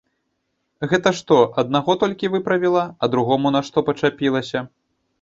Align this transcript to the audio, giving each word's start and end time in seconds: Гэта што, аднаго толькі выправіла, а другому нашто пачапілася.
Гэта 0.93 1.11
што, 1.19 1.37
аднаго 1.63 1.97
толькі 2.05 2.33
выправіла, 2.39 2.89
а 3.03 3.13
другому 3.15 3.55
нашто 3.61 3.77
пачапілася. 3.95 4.69